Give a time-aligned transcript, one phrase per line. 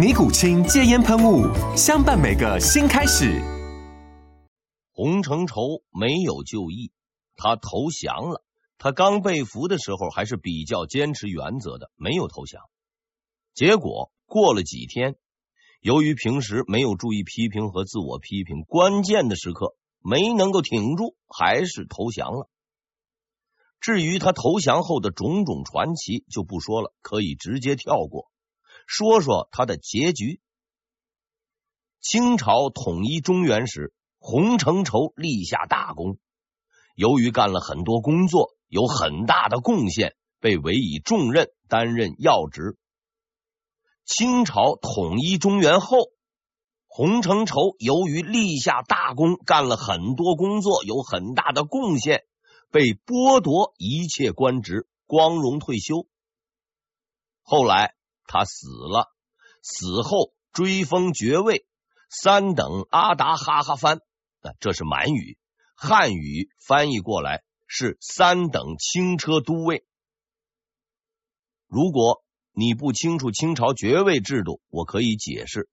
[0.00, 1.44] 尼古清戒烟喷雾，
[1.76, 3.38] 相伴每个新开始。
[4.92, 6.90] 洪承畴没有就义，
[7.36, 8.42] 他投降了。
[8.78, 12.62] 他刚被俘的时候还是比较坚持原则的，没有投降。
[13.52, 15.16] 结果过了几天，
[15.82, 22.48] 由于平时没有注意批评和自我批评，关键的时刻没能够挺住，还是投降了。
[23.82, 28.30] 至于他投降后的种种传奇，就不说了，可以直接跳过。
[28.90, 30.40] 说说他的结局。
[32.00, 36.18] 清朝统一中原时，洪承畴立下大功，
[36.96, 42.76] 由于干了很多工作，有很大的贡献，被委以重任，担任要职。
[44.04, 45.96] 清朝统一中原后，
[46.88, 52.24] 洪承畴由于立下大功，干了很多工作，有很大的贡献，
[52.72, 56.08] 被剥夺一切官职，光荣退休。
[57.42, 57.94] 后来。
[58.32, 59.10] 他死了，
[59.60, 61.66] 死后追封爵位，
[62.08, 63.98] 三等阿达哈哈番，
[64.60, 65.36] 这是满语，
[65.74, 69.84] 汉语翻译过来是三等轻车都尉。
[71.66, 75.68] 如果你不清楚清朝爵位制度，我可以解释：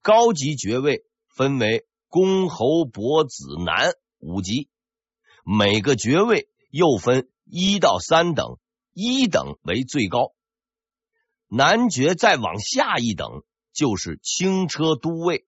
[0.00, 4.70] 高级爵位分为公、侯、伯、子、男五级，
[5.44, 8.58] 每个爵位又分一到三等，
[8.94, 10.32] 一等为最高。
[11.56, 15.46] 男爵再往下一等就是轻车都尉，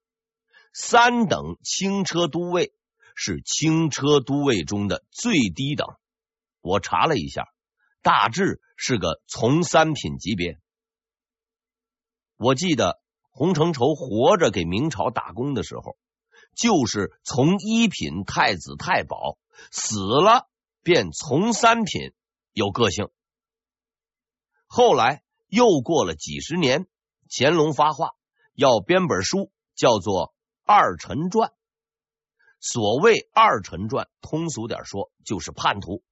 [0.72, 2.72] 三等轻车都尉
[3.16, 5.88] 是轻车都尉中的最低等。
[6.60, 7.48] 我查了一下，
[8.02, 10.60] 大致是个从三品级别。
[12.36, 13.00] 我记得
[13.32, 15.96] 洪承畴活着给明朝打工的时候，
[16.54, 19.38] 就是从一品太子太保，
[19.72, 20.48] 死了
[20.84, 22.12] 便从三品，
[22.52, 23.08] 有个性。
[24.68, 25.25] 后来。
[25.48, 26.86] 又过了几十年，
[27.30, 28.12] 乾隆发话
[28.54, 30.28] 要编本书，叫做
[30.64, 31.50] 《二臣传》。
[32.58, 36.02] 所谓“二臣传”，通俗点说，就是叛徒。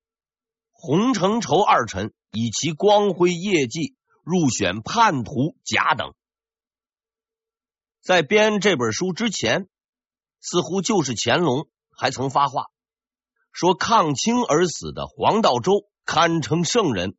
[0.71, 6.15] 洪承畴二臣以其光辉业绩入选叛徒甲等。
[8.03, 9.69] 在编这本书之前，
[10.41, 12.67] 似乎就是乾隆还曾发话
[13.51, 17.17] 说，抗清而死的黄道周堪称圣人。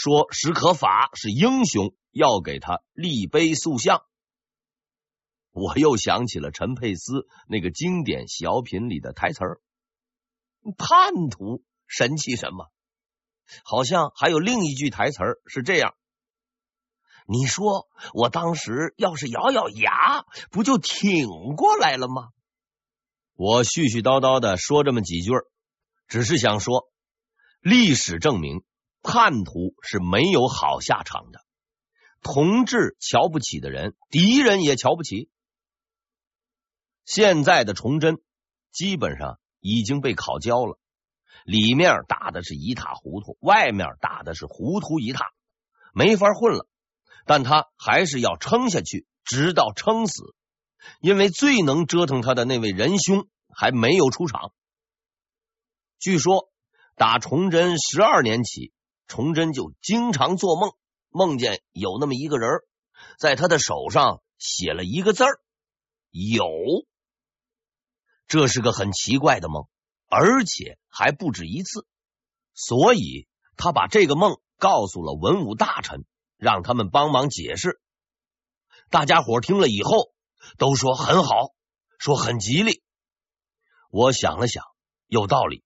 [0.00, 4.00] 说史可法是英雄，要给他立碑塑像。
[5.50, 9.60] 我又想起了陈佩斯那个经典小品里的台词儿
[10.78, 12.70] ：“叛徒神气什么？”
[13.64, 15.96] 好像还有另一句台词儿是这样
[17.26, 21.26] ：“你说我当时要是咬咬牙，不就挺
[21.56, 22.28] 过来了吗？”
[23.34, 25.32] 我絮絮叨叨的说这么几句，
[26.06, 26.88] 只是想说，
[27.58, 28.62] 历史证明。
[29.02, 31.40] 叛徒是没有好下场的，
[32.20, 35.30] 同志瞧不起的人，敌人也瞧不起。
[37.04, 38.18] 现在的崇祯
[38.70, 40.78] 基本上已经被烤焦了，
[41.44, 45.24] 里面打的是一塌糊涂，外面打的是糊涂一塌，
[45.94, 46.68] 没法混了。
[47.24, 50.34] 但他还是要撑下去，直到撑死，
[51.00, 54.52] 因为最能折腾他的那位仁兄还没有出场。
[55.98, 56.50] 据说
[56.94, 58.72] 打崇祯十二年起。
[59.08, 60.72] 崇祯就经常做梦，
[61.08, 62.60] 梦见有那么一个人，
[63.18, 65.40] 在他的手上写了一个字儿
[66.12, 66.44] “有”，
[68.28, 69.66] 这是个很奇怪的梦，
[70.06, 71.86] 而且还不止一次。
[72.52, 73.26] 所以
[73.56, 76.04] 他把这个梦告诉了文武大臣，
[76.36, 77.80] 让他们帮忙解释。
[78.90, 80.12] 大家伙听了以后
[80.58, 81.54] 都说很好，
[81.98, 82.82] 说很吉利。
[83.90, 84.64] 我想了想，
[85.06, 85.64] 有道理，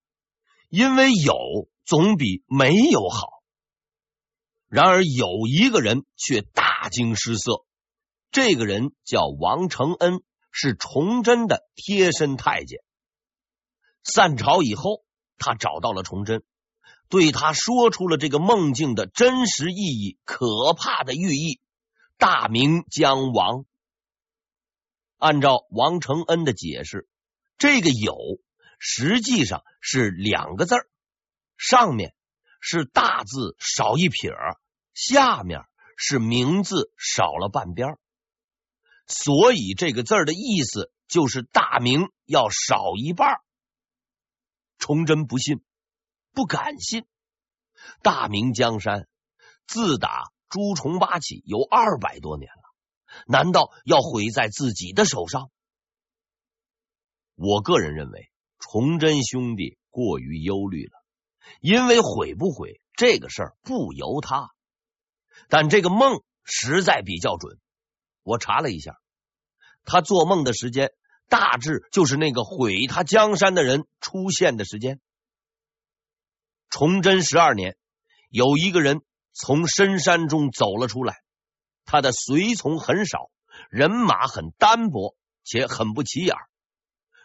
[0.69, 1.35] 因为有。
[1.85, 3.43] 总比没有好。
[4.69, 7.65] 然而有一个人却大惊失色，
[8.31, 12.81] 这个人叫王承恩，是崇祯的贴身太监。
[14.03, 15.05] 散朝以后，
[15.39, 16.43] 他找到了崇祯，
[17.09, 21.61] 对他说出了这个梦境的真实意义、可怕的寓意。
[22.17, 23.65] 大明将亡。
[25.19, 27.09] 按照王承恩的解释，
[27.59, 28.17] 这个“有”
[28.79, 30.89] 实际上是两个字儿，
[31.63, 32.13] 上面
[32.61, 34.33] 是大字少一撇，
[34.95, 35.61] 下面
[35.97, 37.99] 是名字少了半边，
[39.07, 43.41] 所以这个字儿的意思就是大明要少一半。
[44.77, 45.63] 崇祯不信，
[46.33, 47.07] 不敢信。
[48.03, 49.07] 大明江山
[49.69, 55.49] 自打朱重八起有二百多年了，难道要毁在自己的手上？
[57.37, 61.02] 我个人认为，崇祯兄弟过于忧虑了，
[61.61, 64.51] 因为毁不毁这个事儿不由他。
[65.49, 67.59] 但这个梦实在比较准，
[68.23, 68.99] 我查了一下，
[69.85, 70.93] 他做梦的时间。
[71.29, 75.01] 大致就是那个毁他江山的人出现的时间。
[76.69, 77.79] 崇祯十二年，
[78.29, 79.01] 有一个人
[79.33, 81.23] 从深山中走了出来，
[81.87, 83.31] 他的随从很少，
[83.71, 86.37] 人马很单薄，且很不起眼。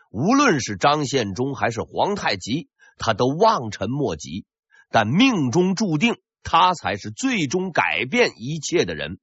[0.10, 4.46] 无论是张献忠还是皇太极，他都望尘莫及。
[4.90, 9.20] 但命中注定，他才是最终改变一切的人。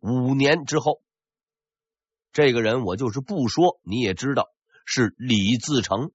[0.00, 1.02] 五年之后。
[2.30, 4.48] 这个人我就是不说，你也知道
[4.84, 6.12] 是李自成。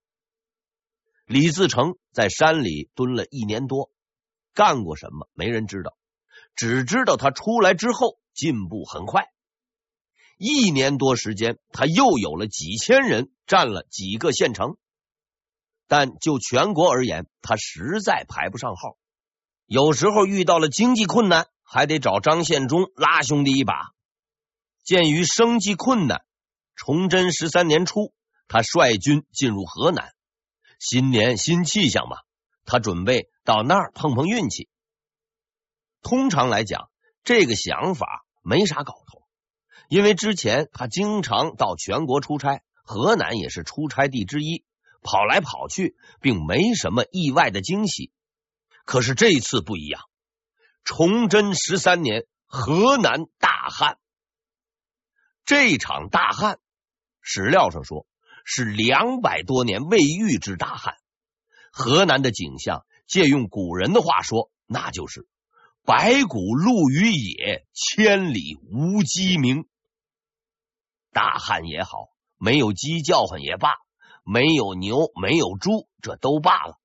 [1.25, 3.91] 李自成在山里蹲了一年多，
[4.53, 5.97] 干过什么没人知道，
[6.55, 9.25] 只知道他出来之后进步很快。
[10.37, 14.77] 一年多时间，他又有了几千人，占了几个县城，
[15.87, 18.97] 但就全国而言，他实在排不上号。
[19.65, 23.91] 有时候遇到了经济困难，还得找张献忠拉兄弟一把。
[24.83, 26.25] 鉴于生计困难，
[26.75, 28.13] 崇祯十三年初，
[28.47, 30.13] 他率军进入河南。
[30.79, 32.17] 新年新气象嘛，
[32.65, 34.67] 他准备到那儿碰碰运气。
[36.01, 36.89] 通常来讲，
[37.23, 39.23] 这个想法没啥搞头，
[39.87, 44.65] 因为之前他经常到全国出差，河南也是出差地之一，
[45.03, 48.11] 跑来跑去，并没什么意外的惊喜。
[48.85, 50.01] 可是这次不一样，
[50.83, 53.97] 崇祯十三年，河南大旱。
[55.45, 56.59] 这场大旱，
[57.21, 58.07] 史料上说
[58.45, 60.95] 是两百多年未遇之大旱。
[61.71, 65.27] 河南的景象，借用古人的话说，那就是
[65.83, 69.67] 白骨露于野，千里无鸡鸣。
[71.11, 73.69] 大旱也好，没有鸡叫唤也罢，
[74.23, 76.79] 没有牛，没有猪，这都罢了。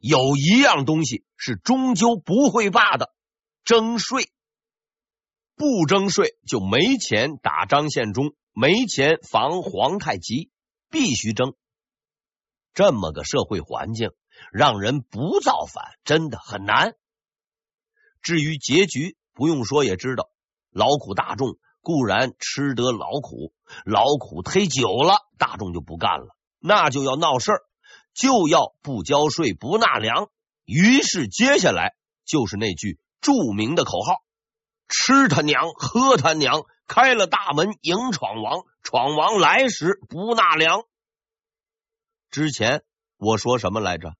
[0.00, 3.14] 有一样东西是终究不会罢的，
[3.64, 4.30] 征税。
[5.54, 10.50] 不征税就没钱打张献忠，没钱防皇太极，
[10.90, 11.54] 必须征。
[12.74, 14.10] 这么个社会环境，
[14.52, 16.94] 让人不造反真的很难。
[18.20, 20.28] 至于结局，不用说也知道，
[20.70, 23.54] 劳苦大众固然吃得劳苦，
[23.86, 26.35] 劳苦忒久了，大众就不干了，
[26.66, 27.62] 那就要闹事儿，
[28.12, 30.28] 就要不交税不纳粮。
[30.64, 34.24] 于是接下来就是那句著名的口号。
[34.88, 36.64] 吃他娘，喝他娘！
[36.88, 40.84] 开了大门迎闯王，闯王来时不纳粮。
[42.30, 42.84] 之前
[43.16, 44.14] 我说什么来着？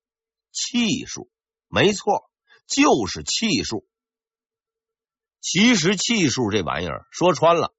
[0.52, 1.30] 气数，
[1.68, 2.30] 没错，
[2.66, 3.86] 就是气数。
[5.40, 7.72] 其实气数这玩意儿说穿了，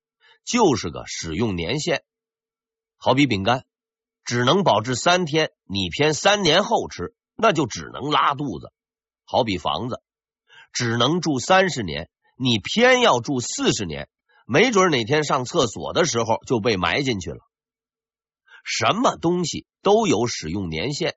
[0.45, 2.03] 就是个使用年限。
[2.95, 3.65] 好比饼干，
[4.27, 8.74] 只能保质三天，你偏三年后吃，那就只能拉肚子。
[9.24, 10.01] 好比房子，
[10.74, 12.10] 只能住三十年。
[12.36, 14.10] 你偏要住四十年，
[14.46, 17.39] 没准哪天上厕所的时候就被埋进去了。
[18.65, 21.15] 什么东西都有使用年限，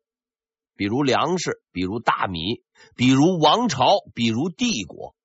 [0.77, 2.63] 比如粮食，比如大米，
[2.95, 5.17] 比如王朝，比如帝国。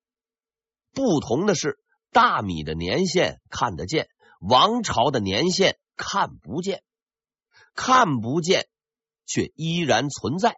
[0.92, 1.78] 不同的是，
[2.10, 4.08] 大米的年限看得见，
[4.40, 6.82] 王朝的年限看不见，
[7.76, 8.66] 看不见
[9.26, 10.56] 却依然存在。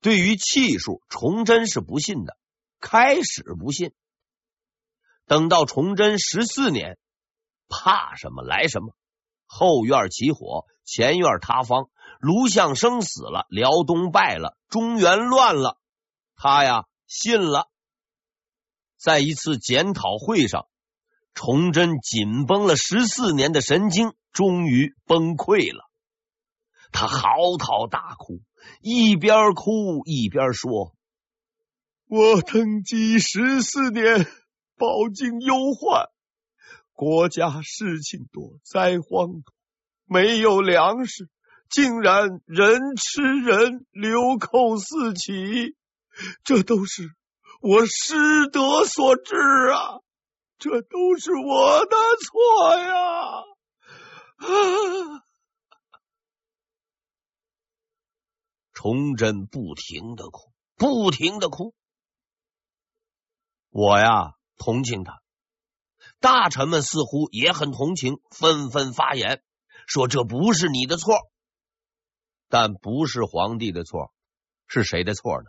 [0.00, 2.36] 对于气数，崇祯是不信的，
[2.80, 3.92] 开始不信。
[5.26, 6.98] 等到崇祯十四年，
[7.68, 8.96] 怕什么来什么，
[9.46, 15.78] 后院起火，前院塌方，卢象生死了，辽东败了，中原乱了，
[16.34, 17.70] 他呀信了。
[18.96, 20.66] 在一次检讨会上，
[21.34, 25.88] 崇祯紧绷了十四年的神经终于崩溃了，
[26.92, 27.18] 他嚎
[27.58, 28.40] 啕大哭，
[28.80, 30.94] 一边哭一边说
[32.08, 34.26] ：“我登基十四年。”
[34.78, 36.08] 饱经忧患，
[36.92, 39.44] 国家事情多，灾荒多，
[40.06, 41.28] 没有粮食，
[41.68, 45.76] 竟然人吃人，流寇四起，
[46.42, 47.14] 这都是
[47.60, 50.00] 我失德所致啊！
[50.62, 53.42] 这都是我的错呀！
[54.36, 54.46] 啊！
[58.72, 61.74] 崇祯不停的哭，不停的哭。
[63.70, 65.20] 我呀，同情他。
[66.20, 69.42] 大臣们似乎也很同情，纷纷发言
[69.88, 71.16] 说：“这不是你的错，
[72.48, 74.14] 但不是皇帝的错，
[74.68, 75.46] 是谁的错呢？”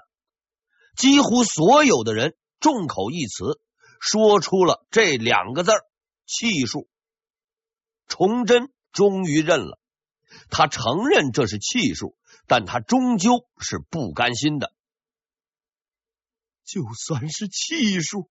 [0.98, 3.62] 几乎所有的人众口一词，
[4.06, 5.86] 说出了这两个字儿
[6.28, 6.90] ：“气数。”
[8.06, 9.80] 崇祯终于认了，
[10.50, 14.74] 他承认这是气数，但他终究是不甘心的。
[16.66, 18.30] 就算是气数。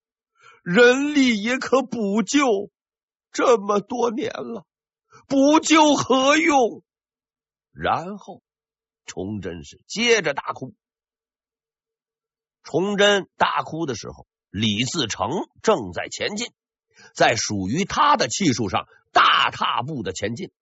[0.63, 2.71] 人力也可补救，
[3.33, 4.67] 这么多年了，
[5.27, 6.85] 补救何用？
[7.73, 8.43] 然后，
[9.07, 10.75] 崇祯是接着大哭。
[12.63, 15.31] 崇祯大哭的时候，李自成
[15.63, 16.53] 正在前进，
[17.17, 20.53] 在属于他的气数上大踏步的前进。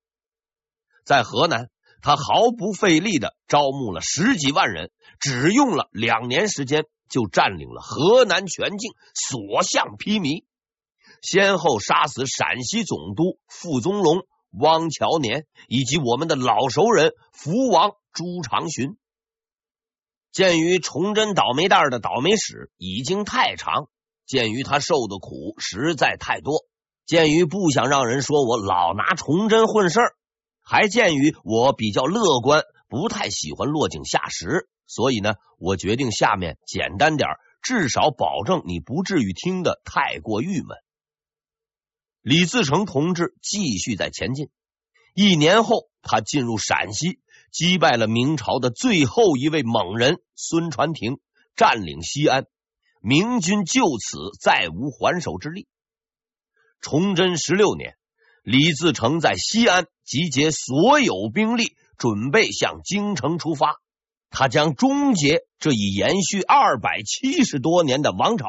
[1.05, 1.69] 在河南，
[2.01, 6.87] 他毫不费力的招募了十几万人，只用了两年时间。
[7.11, 10.45] 就占领了河南全境，所向披靡，
[11.23, 18.97] 先后杀死陕西总督傅宗龙、汪乔年以及我们的老熟人福王朱常洵。
[20.33, 23.89] 鉴于崇祯倒霉蛋的倒霉史已经太长，
[24.27, 26.65] 鉴于他受的苦实在太多，
[27.05, 30.15] 鉴于不想让人说我老拿崇祯混事儿，
[30.63, 34.69] 还鉴于我比较乐观，不太喜欢落井下石。
[34.87, 37.29] 所以呢，我决定下面简单点，
[37.63, 40.77] 至少保证你不至于听得太过郁闷。
[42.23, 44.49] 李自成同志继续在前进。
[45.15, 47.21] 一年后，他进入陕西，
[47.51, 51.19] 击败了明朝的最后一位猛人孙传庭，
[51.57, 52.47] 占领西安。
[53.03, 55.67] 明军就此再无还手之力。
[56.81, 57.97] 崇祯十六年，
[58.43, 63.77] 李自成在西安集结所有兵力，准备向京城出发。
[64.31, 68.47] 他将终结这一延续二百七十多年的王朝。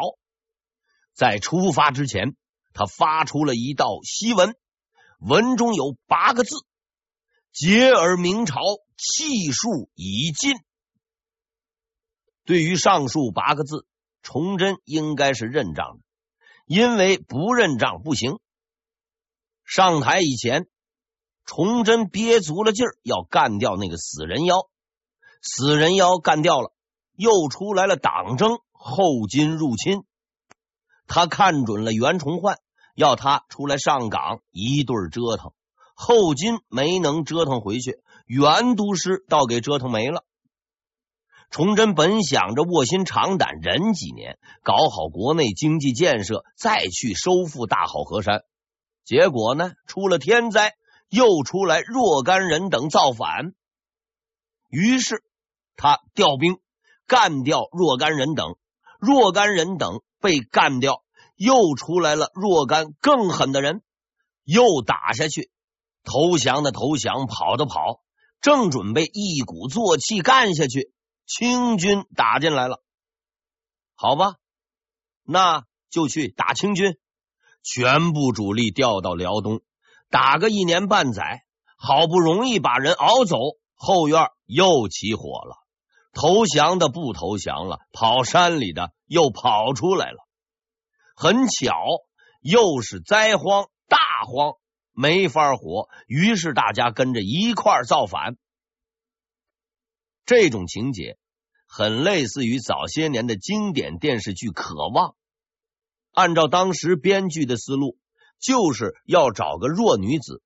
[1.13, 2.35] 在出发之前，
[2.73, 4.55] 他发出了一道檄文，
[5.19, 6.55] 文中有八个字
[7.51, 8.59] ：“结而明朝，
[8.97, 10.55] 气数已尽。”
[12.45, 13.85] 对于上述八个字，
[14.23, 16.03] 崇祯应该是认账的，
[16.65, 18.39] 因为不认账不行。
[19.63, 20.67] 上台以前，
[21.45, 24.69] 崇祯憋足了劲儿要干掉那个死人妖。
[25.41, 26.73] 死人妖干掉了，
[27.13, 30.03] 又出来了党争，后金入侵，
[31.07, 32.59] 他看准了袁崇焕，
[32.95, 35.53] 要他出来上岗，一顿折腾。
[36.01, 40.25] 后金没能折腾回去，袁都师倒给折腾没了。
[41.51, 48.41] 崇祯本想着卧薪尝胆忍几年，搞好国内经济建设，再去收复大好河山。
[49.05, 50.73] 结果呢，出了天灾，
[51.07, 53.53] 又出来若干人等造反，
[54.69, 55.23] 于是。
[55.77, 56.57] 他调兵
[57.05, 58.55] 干掉若干人等，
[58.99, 61.03] 若干人等被干掉，
[61.35, 63.83] 又出来了若干更狠的人，
[64.43, 65.51] 又打下去，
[66.03, 68.01] 投降的投降，跑的跑，
[68.41, 70.93] 正准备一鼓作气干下去，
[71.25, 72.83] 清军打进来了。
[73.95, 74.35] 好吧，
[75.23, 76.97] 那就去打清军，
[77.63, 79.61] 全部主力调到辽东，
[80.09, 81.43] 打个一年半载，
[81.77, 83.37] 好不容易把人熬走，
[83.75, 85.57] 后院又起火了。
[86.13, 90.17] 投降的不投降了，跑山里的又跑出来了。
[91.15, 91.73] 很巧，
[92.41, 94.55] 又是灾荒大荒，
[94.93, 98.37] 没法活，于是大家跟着一块造反。
[100.25, 101.17] 这种情节
[101.67, 105.09] 很类似于早些年的经典电视剧《渴望》。
[106.11, 107.97] 按照当时编剧的思路，
[108.39, 110.43] 就是要找个弱女子，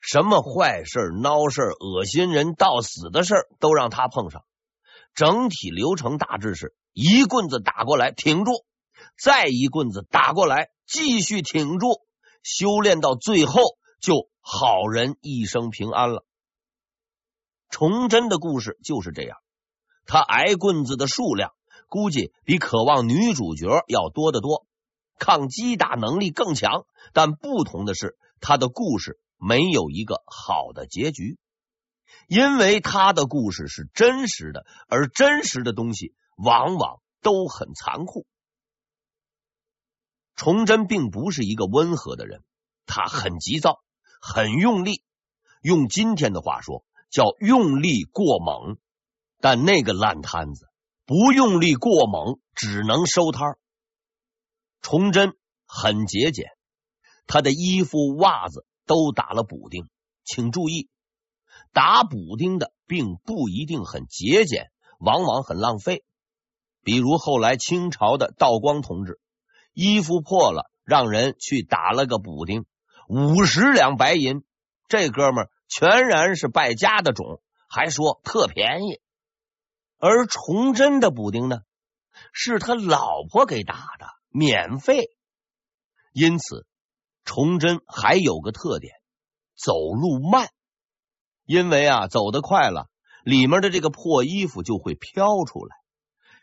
[0.00, 4.44] 什么坏事、孬事、恶心人到死的事都让她碰上。
[5.14, 8.52] 整体流程大致是一棍子打过来，挺住，
[9.18, 12.00] 再一棍子打过来，继续挺住，
[12.42, 13.60] 修炼到最后
[14.00, 16.24] 就好人一生平安了。
[17.70, 19.38] 崇祯的故事就是这样，
[20.06, 21.52] 他挨棍子的数量
[21.88, 24.66] 估计比渴望女主角要多得多，
[25.18, 31.38] 抗击打能力更强，但不同的是，他的故事没有一个好的结局。
[32.26, 38.26] 因为他的故事是真实的，而真实的东西往往都很残酷。
[40.38, 42.44] 崇祯并不是一个温和的人，
[42.86, 43.80] 他很急躁，
[44.20, 45.02] 很用力。
[45.62, 48.76] 用今天的话说，叫用力过猛，
[49.40, 50.68] 但那个烂摊子
[51.04, 53.56] 不用力过猛，只能收摊。
[54.80, 55.32] 崇祯
[55.66, 56.46] 很节俭，
[57.26, 59.88] 他的衣服、袜子都打了补丁。
[60.24, 60.88] 请注意，
[61.72, 66.04] 打补丁的并不一定很节俭，往往很浪费。
[66.84, 69.18] 比如后来清朝的道光同志，
[69.80, 72.66] 衣服破了，让人去打了个补丁，
[73.06, 74.42] 五十两白银。
[74.88, 79.00] 这哥们儿全然是败家的种，还说特便宜。
[79.96, 81.60] 而崇祯的补丁呢，
[82.32, 85.10] 是他老婆给打的，免费。
[86.12, 86.66] 因此，
[87.24, 88.94] 崇祯还有个特点，
[89.54, 90.48] 走路慢。
[91.44, 92.88] 因为啊，走得快了，
[93.22, 95.76] 里面的这个破衣服就会飘出来。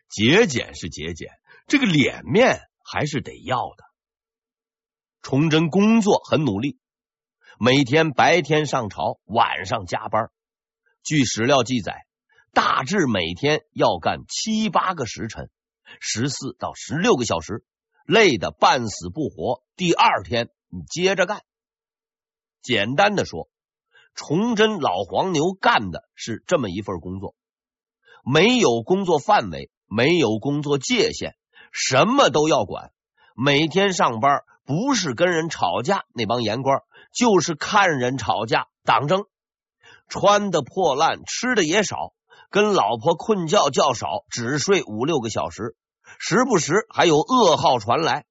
[0.08, 1.32] 节俭是节俭，
[1.68, 3.84] 这个脸面还是得要的。
[5.22, 6.80] 崇祯工作很努力。
[7.60, 10.30] 每天白天上朝，晚上加班。
[11.04, 12.06] 据史料记载，
[12.54, 15.50] 大致每天要干七八个时辰，
[16.00, 17.66] 十四到十六个小时，
[18.06, 19.64] 累得半死不活。
[19.76, 21.44] 第二天你接着干。
[22.62, 23.50] 简单的说，
[24.16, 27.36] 崇祯老黄牛干的是这么一份工作，
[28.24, 31.38] 没有工作范围，没有工作界限，
[31.78, 32.92] 什么都要管。
[33.36, 36.80] 每天上班不是跟人吵架，那帮言官。
[37.14, 39.26] 就是看人吵架党争，
[40.08, 42.14] 穿的破烂，吃的也少，
[42.50, 45.76] 跟老婆困觉觉少，只睡五六个小时，
[46.18, 48.26] 时不时还有噩耗传来，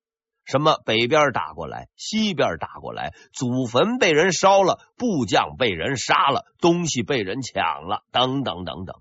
[0.45, 8.97] 什么北边打过来，西边打过来，祖坟被人烧了，部将被人杀了，东西被人抢了，等等等等，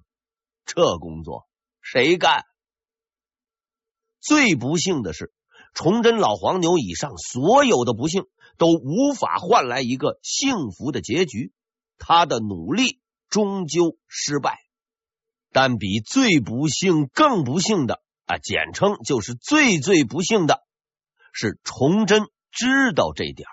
[0.66, 1.48] 这工作
[1.82, 2.46] 谁干？
[4.24, 5.34] 最不幸的是，
[5.74, 8.24] 崇祯老黄牛以上所有的不幸。
[8.56, 11.52] 都无法换来一个幸福的结局，
[11.98, 14.60] 他的努力终究失败。
[15.52, 20.62] 但比最不幸更不幸的啊，简称就是最最不幸的
[21.34, 23.48] 是崇祯知道这点，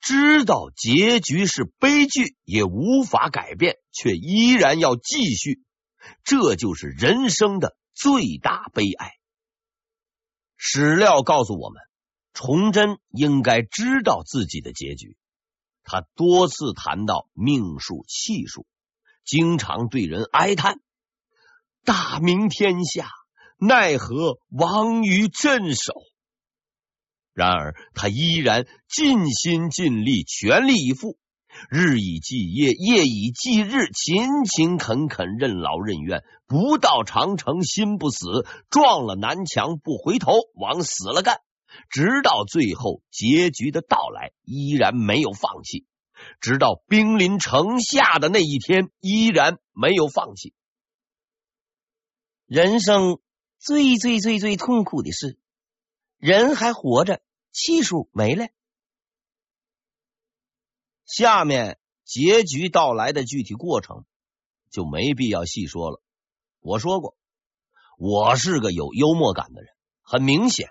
[0.00, 5.62] 知道结局是悲剧，也无法改变，却依然要继续，
[6.24, 9.12] 这就是人生的最大悲哀。
[10.56, 11.80] 史料告诉我们。
[12.34, 15.18] 崇祯应该知道自己的结局，
[15.84, 18.66] 他多次谈到命数气数，
[19.22, 20.80] 经常对人哀叹
[21.84, 23.10] ：“大明天下，
[23.58, 25.92] 奈何亡于镇守？”
[27.34, 31.18] 然而，他依然尽心尽力，全力以赴，
[31.70, 41.38] 日以继夜，夜以继日，勤勤恳恳，任劳任怨，不到长城心不死，撞了南墙不回头，往死了干。
[41.88, 45.86] 直到最后结局的到来，依然没有放弃；
[46.40, 50.52] 直到兵临城下的那一天，依然没有放弃。
[52.46, 53.18] 人生
[53.58, 55.38] 最最最最痛苦的是，
[56.18, 58.48] 人还活着，气数没了。
[61.12, 64.06] 下面结局到来的具体过程
[64.70, 66.00] 就没必要细说了。
[66.60, 67.18] 我说过，
[67.98, 70.68] 我是个有幽默感的人，很明显。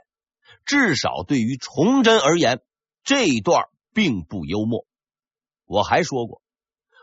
[0.66, 2.60] 至少对于崇祯而言，
[3.04, 4.88] 这一段并不幽默。
[5.66, 6.42] 我还说过，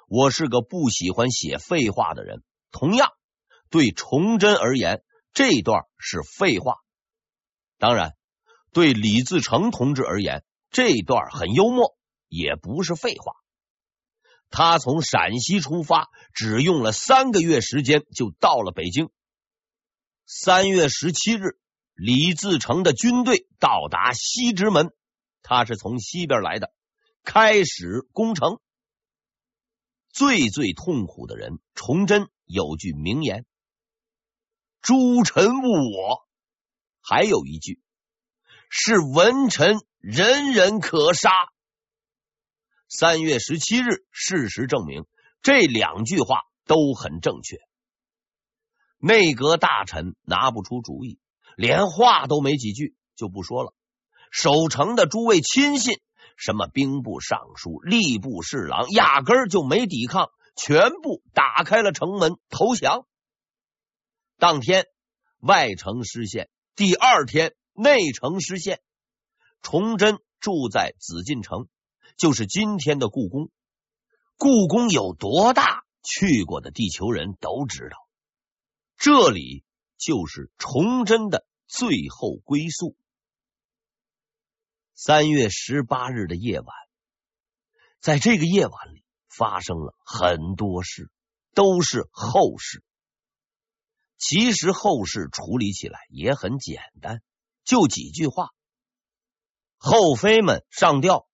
[0.08, 2.42] 我是个不喜欢写废话的人。
[2.72, 3.12] 同样，
[3.70, 6.78] 对崇祯而言，这一段是废话。
[7.78, 8.16] 当然，
[8.72, 11.96] 对李自成同志而言，这一段很幽默，
[12.28, 13.32] 也不是废话。
[14.50, 19.10] 他从陕西出发，只用了三个月时间就到了北京。
[20.26, 21.58] 三月十七日。
[22.00, 24.92] 李自成的军队到达西直门，
[25.42, 26.72] 他是从西边来的，
[27.24, 28.60] 开始攻城。
[30.08, 33.46] 最最痛苦的人，崇祯有句名言
[34.80, 36.28] ：“诸臣误我。”
[37.02, 37.82] 还有一句
[38.70, 41.30] ：“是文臣人人可杀。”
[42.88, 45.06] 三月十七日，事实证明
[45.42, 47.58] 这两句话都很正确。
[48.98, 51.18] 内阁大臣拿不出主意。
[51.56, 53.74] 连话都没几句，就不说了。
[54.30, 55.98] 守城的诸位亲信，
[56.36, 63.08] 什么兵部尚书、吏部侍郎，压根儿就没抵抗，全部打开了城门投降。
[64.36, 64.86] 当天
[65.40, 68.80] 外城失陷，第二天内城失陷。
[69.60, 71.66] 崇祯住在紫禁城，
[72.18, 73.50] 就是今天的故宫。
[74.36, 75.84] 故宫有多大？
[76.02, 77.96] 去过的地球人都知道。
[78.98, 79.64] 这里。
[80.00, 82.96] 就是崇祯的最后归宿。
[84.94, 86.68] 三月十八日的夜晚，
[87.98, 91.10] 在这个夜晚里，发生了很多事，
[91.52, 92.84] 都是后事。
[94.18, 97.20] 其实后事处理起来也很简单，
[97.64, 98.50] 就几句话：
[99.78, 101.27] 后妃们上吊，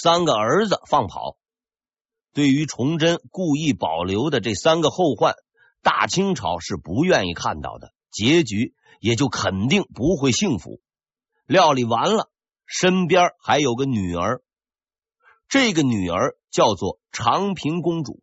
[0.00, 1.36] 三个儿子放跑。
[2.32, 5.34] 对于崇祯故意保留的这三个后患，
[5.82, 10.80] 大清朝是不愿意看到的，结局也就肯定不会幸福。
[11.46, 12.30] 料理完了，
[12.64, 14.40] 身边还有个女儿，
[15.48, 18.22] 这个女儿叫做长平公主。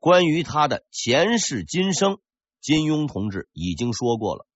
[0.00, 2.18] 关于她的前世今生，
[2.60, 4.46] 金庸同志已经说过了。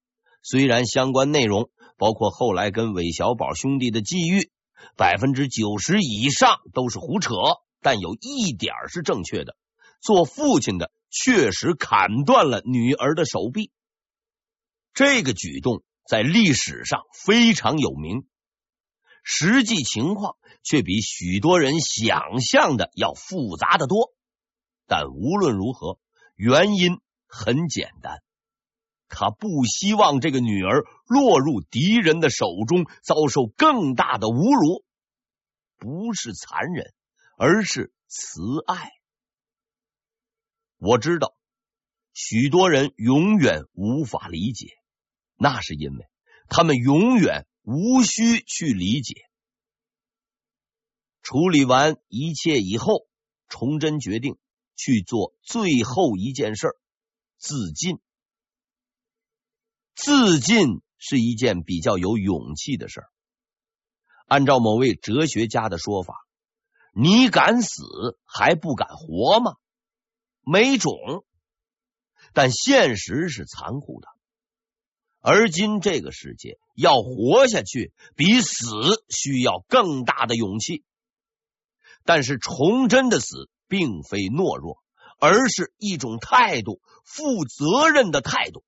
[0.43, 4.51] 虽然相关内容包括后来跟韦小宝兄弟的际遇，
[4.97, 7.35] 百分之九十以上都是胡扯。
[7.81, 9.57] 但有一点是正确的，
[10.01, 13.73] 做父亲的确实砍断了女儿的手臂。
[14.95, 18.25] 这个举动在历史上非常有名，
[19.25, 24.15] 实际情况却比许多人想象的要复杂得多。
[24.87, 25.99] 但无论如何，
[26.37, 28.23] 原因很简单，
[29.13, 34.85] 他不希望这个女儿落入敌人的手中，遭受更大的侮辱，
[35.79, 36.93] 不是残忍。
[37.39, 38.93] 而是慈爱。
[40.77, 41.35] 我知道
[42.13, 44.69] 许多人永远无法理解，
[45.35, 46.07] 那是因为
[46.49, 49.15] 他们永远无需去理解。
[51.23, 53.09] 处理完一切以后，
[53.49, 54.39] 崇祯决定
[54.77, 56.77] 去做最后一件事——
[57.39, 57.99] 自尽。
[59.95, 63.09] 自尽是一件比较有勇气的事儿。
[64.27, 66.15] 按照某位哲学家的说法。
[66.95, 69.55] 你敢死还不敢活吗？
[70.43, 70.93] 没种！
[72.35, 74.09] 但现实是残酷的。
[75.19, 78.67] 而今这个世界要活下去，比死
[79.09, 80.85] 需要更大的勇气。
[82.05, 84.77] 但是崇祯的死并非懦弱，
[85.19, 88.65] 而是一种态度，负责任的态度。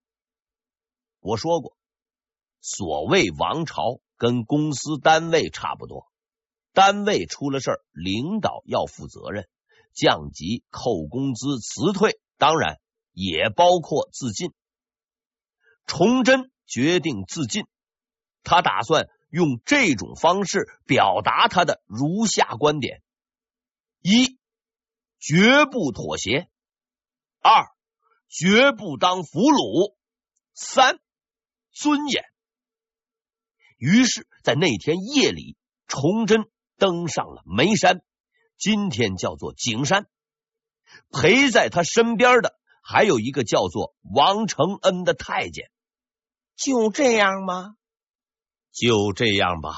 [1.25, 1.75] 我说过，
[2.61, 6.13] 所谓王朝跟公司单位差不多。
[6.75, 9.49] 单位出了事儿，领导要负责任，
[9.95, 12.79] 降级、扣工资、辞退，当然
[13.11, 14.53] 也包括自尽。
[15.87, 17.65] 崇祯决定自尽，
[18.43, 23.03] 他打算用这种方式表达他的如下观点：
[24.03, 24.39] 一、
[25.19, 26.51] 绝不妥协；
[27.41, 27.71] 二、
[28.29, 29.95] 绝不当俘虏；
[30.53, 30.99] 三、
[31.75, 32.25] 尊严。
[33.77, 36.47] 于是，在那天夜里，崇祯。
[36.77, 38.03] 登上了眉山，
[38.59, 40.09] 今天叫做景山。
[41.13, 45.71] 陪在他身边的还有一个叫做王承恩的太监。
[46.57, 47.77] 就这样吗？
[48.73, 49.77] 就这样吧。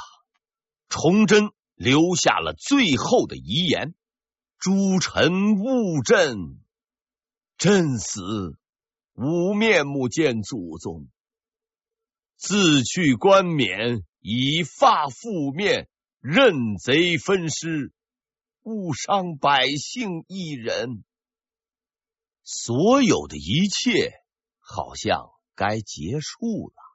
[0.88, 3.94] 崇祯留下了最后的遗言：
[4.58, 6.64] 诸臣勿朕，
[7.58, 8.58] 朕死
[9.12, 11.08] 无面目见祖宗，
[12.36, 15.88] 自去冠冕，以发覆面。
[16.20, 17.92] 任贼分尸，
[18.62, 21.04] 误伤百姓一人。
[22.42, 24.12] 所有的一切
[24.58, 26.85] 好像该结束了。